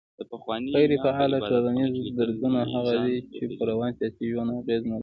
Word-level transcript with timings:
غيري 0.75 0.97
فعاله 1.05 1.37
ټولنيز 1.49 2.07
درځونه 2.19 2.59
هغه 2.73 2.93
دي 3.03 3.17
چي 3.35 3.43
پر 3.55 3.65
روان 3.71 3.91
سياسي 3.99 4.23
ژوند 4.31 4.49
اغېز 4.59 4.81
نه 4.89 4.95
لري 4.95 4.99